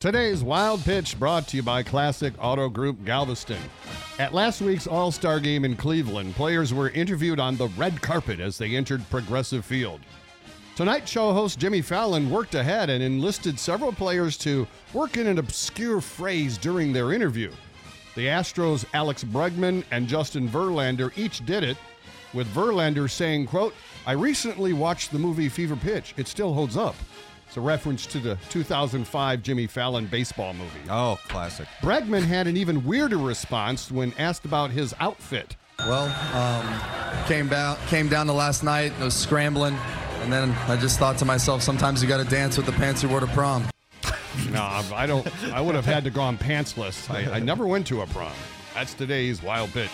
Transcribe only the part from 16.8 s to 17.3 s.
their